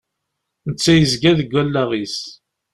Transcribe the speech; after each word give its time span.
Netta 0.69 0.93
yezga 0.95 1.31
deg 1.39 1.49
wallaɣ-is. 1.53 2.17